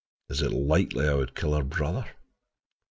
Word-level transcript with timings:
Is 0.31 0.41
it 0.41 0.49
likely 0.51 1.07
I 1.07 1.13
would 1.13 1.35
kill 1.35 1.53
her 1.53 1.63
brother?" 1.63 2.09